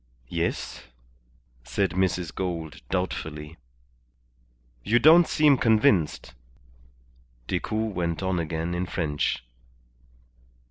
[0.29, 0.85] "Yes,"
[1.63, 2.33] said Mrs.
[2.33, 3.57] Gould, doubtfully.
[4.83, 6.33] "You don't seem convinced,"
[7.45, 9.43] Decoud went on again in French.